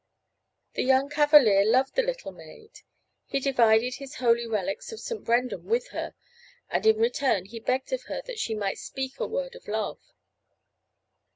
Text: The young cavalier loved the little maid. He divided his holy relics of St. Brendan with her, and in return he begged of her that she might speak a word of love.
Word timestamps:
The 0.73 0.81
young 0.81 1.09
cavalier 1.09 1.63
loved 1.63 1.93
the 1.93 2.01
little 2.01 2.31
maid. 2.31 2.79
He 3.27 3.39
divided 3.39 3.93
his 3.93 4.15
holy 4.15 4.47
relics 4.47 4.91
of 4.91 4.99
St. 4.99 5.23
Brendan 5.23 5.65
with 5.65 5.89
her, 5.89 6.15
and 6.71 6.87
in 6.87 6.97
return 6.97 7.45
he 7.45 7.59
begged 7.59 7.93
of 7.93 8.05
her 8.05 8.23
that 8.25 8.39
she 8.39 8.55
might 8.55 8.79
speak 8.79 9.19
a 9.19 9.27
word 9.27 9.53
of 9.55 9.67
love. 9.67 9.99